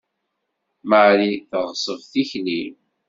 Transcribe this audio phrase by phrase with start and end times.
[0.89, 2.63] Marie teɣṣeb tikli.